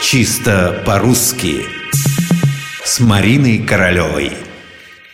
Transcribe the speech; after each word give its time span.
Чисто 0.00 0.80
по-русски 0.86 1.66
С 2.84 3.00
Мариной 3.00 3.58
Королевой 3.58 4.32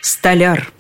Столяр 0.03 0.71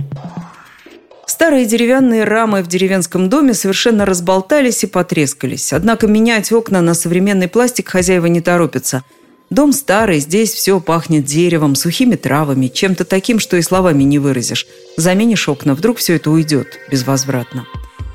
Старые 1.26 1.64
деревянные 1.64 2.24
рамы 2.24 2.62
в 2.62 2.66
деревенском 2.66 3.30
доме 3.30 3.54
совершенно 3.54 4.04
разболтались 4.04 4.84
и 4.84 4.86
потрескались. 4.86 5.72
Однако 5.72 6.06
менять 6.06 6.52
окна 6.52 6.82
на 6.82 6.92
современный 6.92 7.48
пластик 7.48 7.88
хозяева 7.88 8.26
не 8.26 8.42
торопятся. 8.42 9.04
Дом 9.48 9.72
старый, 9.72 10.20
здесь 10.20 10.52
все 10.52 10.80
пахнет 10.80 11.24
деревом, 11.24 11.74
сухими 11.74 12.16
травами, 12.16 12.68
чем-то 12.68 13.06
таким, 13.06 13.40
что 13.40 13.56
и 13.56 13.62
словами 13.62 14.02
не 14.02 14.18
выразишь. 14.18 14.66
Заменишь 14.98 15.48
окна, 15.48 15.74
вдруг 15.74 15.96
все 15.96 16.16
это 16.16 16.30
уйдет 16.30 16.78
безвозвратно. 16.90 17.66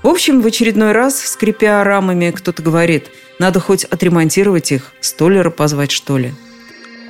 В 0.02 0.08
общем, 0.08 0.42
в 0.42 0.48
очередной 0.48 0.94
раз, 0.94 1.20
скрипя 1.20 1.84
рамами, 1.84 2.32
кто-то 2.32 2.64
говорит, 2.64 3.12
надо 3.38 3.60
хоть 3.60 3.84
отремонтировать 3.84 4.72
их, 4.72 4.94
столяра 5.02 5.50
позвать, 5.50 5.92
что 5.92 6.18
ли. 6.18 6.34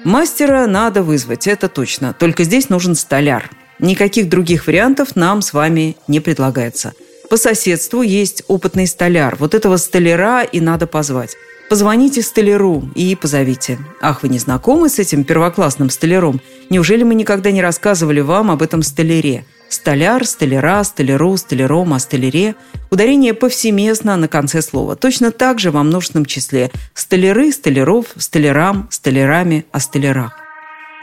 Мастера 0.04 0.66
надо 0.66 1.04
вызвать, 1.04 1.46
это 1.46 1.70
точно. 1.70 2.16
Только 2.18 2.44
здесь 2.44 2.70
нужен 2.70 2.96
столяр. 2.96 3.52
Никаких 3.78 4.28
других 4.28 4.66
вариантов 4.66 5.16
нам 5.16 5.42
с 5.42 5.54
вами 5.54 5.98
не 6.08 6.20
предлагается. 6.20 6.94
По 7.30 7.38
соседству 7.38 8.02
есть 8.02 8.44
опытный 8.48 8.88
столяр. 8.88 9.36
Вот 9.38 9.54
этого 9.54 9.78
столяра 9.78 10.44
и 10.44 10.60
надо 10.60 10.88
позвать. 10.88 11.36
Позвоните 11.70 12.24
столяру 12.24 12.90
и 12.96 13.16
позовите. 13.16 13.78
Ах, 14.02 14.24
вы 14.24 14.30
не 14.30 14.40
знакомы 14.40 14.90
с 14.90 14.98
этим 14.98 15.24
первоклассным 15.24 15.92
столяром? 15.92 16.42
Неужели 16.72 17.04
мы 17.04 17.14
никогда 17.14 17.52
не 17.52 17.62
рассказывали 17.62 18.22
вам 18.22 18.50
об 18.50 18.64
этом 18.64 18.82
столяре? 18.82 19.46
Столяр, 19.70 20.26
столяра, 20.26 20.84
столяру, 20.84 21.38
столяром, 21.38 21.94
о 21.94 22.00
столяре. 22.00 22.56
Ударение 22.90 23.36
повсеместно 23.36 24.18
на 24.18 24.28
конце 24.28 24.64
слова. 24.64 24.96
Точно 24.96 25.30
так 25.30 25.60
же 25.60 25.70
во 25.70 25.84
множественном 25.84 26.26
числе. 26.26 26.72
Столяры, 26.96 27.52
столяров, 27.52 28.08
столярам, 28.18 28.88
столярами, 28.90 29.66
о 29.72 29.80
столярах. 29.80 30.34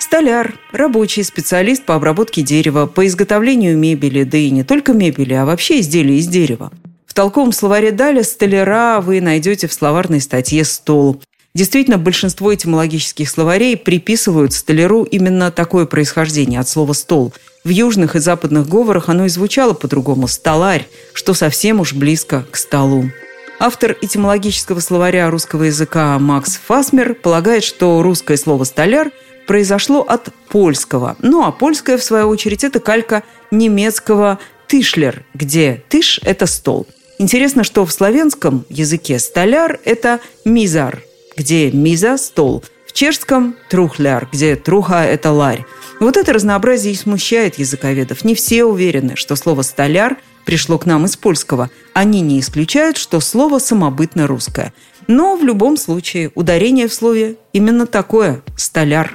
Столяр– 0.00 0.58
рабочий 0.72 1.22
специалист 1.22 1.84
по 1.84 1.94
обработке 1.94 2.42
дерева, 2.42 2.86
по 2.86 3.06
изготовлению 3.06 3.78
мебели, 3.78 4.24
да 4.24 4.36
и 4.36 4.50
не 4.50 4.64
только 4.64 4.92
мебели, 4.92 5.32
а 5.34 5.46
вообще 5.46 5.78
изделий 5.78 6.18
из 6.18 6.26
дерева. 6.26 6.72
Толковом 7.16 7.52
словаре 7.52 7.92
Даля 7.92 8.22
столяра 8.22 9.00
вы 9.00 9.22
найдете 9.22 9.68
в 9.68 9.72
словарной 9.72 10.20
статье 10.20 10.66
«Стол». 10.66 11.22
Действительно, 11.54 11.96
большинство 11.96 12.54
этимологических 12.54 13.30
словарей 13.30 13.78
приписывают 13.78 14.52
столяру 14.52 15.04
именно 15.04 15.50
такое 15.50 15.86
происхождение 15.86 16.60
от 16.60 16.68
слова 16.68 16.92
«стол». 16.92 17.32
В 17.64 17.70
южных 17.70 18.16
и 18.16 18.18
западных 18.18 18.68
говорах 18.68 19.08
оно 19.08 19.24
и 19.24 19.30
звучало 19.30 19.72
по-другому 19.72 20.28
«столарь», 20.28 20.86
что 21.14 21.32
совсем 21.32 21.80
уж 21.80 21.94
близко 21.94 22.44
к 22.50 22.56
столу. 22.56 23.06
Автор 23.58 23.96
этимологического 23.98 24.80
словаря 24.80 25.30
русского 25.30 25.62
языка 25.62 26.18
Макс 26.18 26.60
Фасмер 26.66 27.14
полагает, 27.14 27.64
что 27.64 28.02
русское 28.02 28.36
слово 28.36 28.64
«столяр» 28.64 29.10
произошло 29.46 30.02
от 30.02 30.28
польского. 30.50 31.16
Ну 31.20 31.46
а 31.46 31.50
польское, 31.50 31.96
в 31.96 32.04
свою 32.04 32.28
очередь, 32.28 32.62
это 32.62 32.78
калька 32.78 33.22
немецкого 33.50 34.38
«тышлер», 34.66 35.24
где 35.32 35.82
«тыш»– 35.88 36.20
это 36.22 36.44
стол. 36.44 36.86
Интересно, 37.18 37.64
что 37.64 37.86
в 37.86 37.92
славянском 37.92 38.66
языке 38.68 39.18
«столяр»– 39.18 39.80
это 39.84 40.20
«мизар», 40.44 41.02
где 41.36 41.70
«миза»– 41.70 42.16
стол. 42.18 42.62
В 42.86 42.92
чешском– 42.92 43.56
«трухляр», 43.70 44.28
где 44.30 44.54
«труха»– 44.54 45.04
это 45.06 45.30
«ларь». 45.30 45.64
Вот 45.98 46.18
это 46.18 46.34
разнообразие 46.34 46.92
и 46.92 46.96
смущает 46.96 47.58
языковедов. 47.58 48.22
Не 48.24 48.34
все 48.34 48.64
уверены, 48.64 49.16
что 49.16 49.34
слово 49.34 49.62
«столяр» 49.62 50.18
пришло 50.44 50.78
к 50.78 50.84
нам 50.84 51.06
из 51.06 51.16
польского. 51.16 51.70
Они 51.94 52.20
не 52.20 52.38
исключают, 52.38 52.98
что 52.98 53.20
слово 53.20 53.58
самобытно 53.60 54.26
русское. 54.26 54.74
Но 55.06 55.36
в 55.36 55.44
любом 55.44 55.78
случае 55.78 56.30
ударение 56.34 56.86
в 56.86 56.94
слове 56.94 57.36
именно 57.54 57.86
такое– 57.86 58.42
«столяр». 58.56 59.14